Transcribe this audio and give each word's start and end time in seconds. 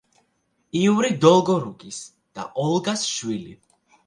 იური 0.79 1.11
დოლგორუკის 1.25 2.01
და 2.39 2.47
ოლგას 2.65 3.05
შვილი. 3.13 3.55